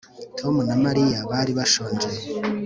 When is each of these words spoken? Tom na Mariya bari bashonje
Tom 0.37 0.55
na 0.67 0.75
Mariya 0.83 1.17
bari 1.31 1.51
bashonje 1.57 2.09